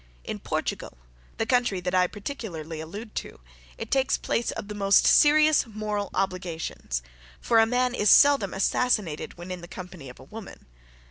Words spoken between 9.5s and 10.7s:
in the company of a woman.